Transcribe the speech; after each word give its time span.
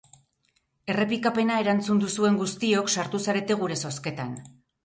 Errepikapena 0.93 1.59
erantzun 1.65 2.01
duzuen 2.05 2.39
guztiok 2.41 2.93
sartu 2.97 3.23
zarete 3.27 3.59
gure 3.63 3.81
zozketan. 3.87 4.35